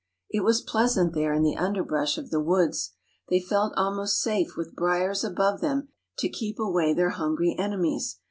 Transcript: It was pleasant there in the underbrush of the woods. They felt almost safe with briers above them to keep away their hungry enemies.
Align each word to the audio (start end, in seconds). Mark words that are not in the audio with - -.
It 0.31 0.43
was 0.43 0.61
pleasant 0.63 1.13
there 1.13 1.31
in 1.31 1.43
the 1.43 1.55
underbrush 1.55 2.17
of 2.17 2.31
the 2.31 2.39
woods. 2.39 2.93
They 3.29 3.39
felt 3.39 3.73
almost 3.77 4.19
safe 4.19 4.55
with 4.57 4.75
briers 4.75 5.23
above 5.23 5.61
them 5.61 5.89
to 6.17 6.27
keep 6.27 6.57
away 6.57 6.91
their 6.95 7.11
hungry 7.11 7.55
enemies. 7.59 8.17